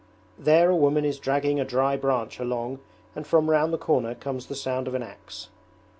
There 0.39 0.71
a 0.71 0.75
woman 0.75 1.05
is 1.05 1.19
dragging 1.19 1.59
a 1.59 1.63
dry 1.63 1.95
branch 1.95 2.39
along 2.39 2.79
and 3.15 3.27
from 3.27 3.51
round 3.51 3.71
the 3.71 3.77
corner 3.77 4.15
comes 4.15 4.47
the 4.47 4.55
sound 4.55 4.87
of 4.87 4.95
an 4.95 5.03
axe. 5.03 5.49